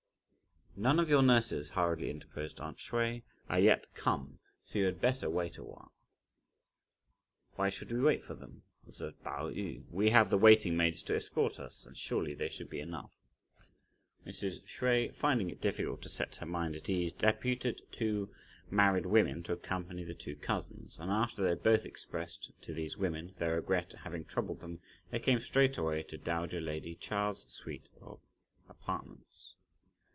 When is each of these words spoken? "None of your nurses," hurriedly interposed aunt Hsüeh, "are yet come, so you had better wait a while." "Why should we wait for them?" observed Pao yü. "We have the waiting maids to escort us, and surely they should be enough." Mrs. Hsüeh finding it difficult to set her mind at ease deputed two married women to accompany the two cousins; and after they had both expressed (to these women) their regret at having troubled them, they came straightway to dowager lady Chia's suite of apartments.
"None 0.77 0.99
of 1.01 1.09
your 1.09 1.21
nurses," 1.21 1.71
hurriedly 1.71 2.09
interposed 2.09 2.61
aunt 2.61 2.77
Hsüeh, 2.77 3.23
"are 3.49 3.59
yet 3.59 3.93
come, 3.93 4.39
so 4.63 4.79
you 4.79 4.85
had 4.85 5.01
better 5.01 5.29
wait 5.29 5.57
a 5.57 5.63
while." 5.65 5.91
"Why 7.55 7.69
should 7.69 7.91
we 7.91 7.99
wait 7.99 8.23
for 8.23 8.35
them?" 8.35 8.63
observed 8.87 9.21
Pao 9.21 9.49
yü. 9.49 9.83
"We 9.91 10.11
have 10.11 10.29
the 10.29 10.37
waiting 10.37 10.77
maids 10.77 11.03
to 11.03 11.15
escort 11.15 11.59
us, 11.59 11.85
and 11.85 11.95
surely 11.97 12.33
they 12.33 12.47
should 12.47 12.69
be 12.69 12.79
enough." 12.79 13.11
Mrs. 14.25 14.61
Hsüeh 14.61 15.13
finding 15.13 15.49
it 15.49 15.59
difficult 15.61 16.01
to 16.03 16.09
set 16.09 16.37
her 16.37 16.45
mind 16.45 16.77
at 16.77 16.89
ease 16.89 17.11
deputed 17.11 17.81
two 17.91 18.33
married 18.69 19.05
women 19.05 19.43
to 19.43 19.53
accompany 19.53 20.05
the 20.05 20.15
two 20.15 20.37
cousins; 20.37 20.97
and 20.99 21.11
after 21.11 21.43
they 21.43 21.49
had 21.49 21.63
both 21.63 21.85
expressed 21.85 22.53
(to 22.61 22.73
these 22.73 22.97
women) 22.97 23.33
their 23.37 23.55
regret 23.55 23.93
at 23.93 23.99
having 23.99 24.23
troubled 24.23 24.61
them, 24.61 24.79
they 25.11 25.19
came 25.19 25.41
straightway 25.41 26.01
to 26.03 26.17
dowager 26.17 26.61
lady 26.61 26.95
Chia's 26.95 27.43
suite 27.43 27.89
of 27.99 28.21
apartments. 28.69 29.55